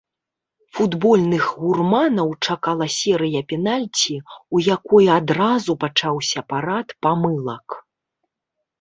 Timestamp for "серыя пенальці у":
2.97-4.65